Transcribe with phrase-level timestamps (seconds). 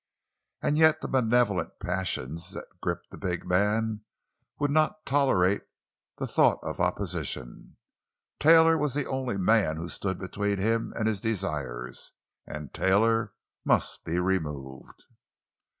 [0.63, 4.01] And yet the malevolent passions that gripped the big man
[4.57, 5.61] would not tolerate
[6.17, 7.77] the thought of opposition.
[8.39, 12.13] Taylor was the only man who stood between him and his desires,
[12.47, 13.33] and Taylor
[13.63, 15.05] must be removed.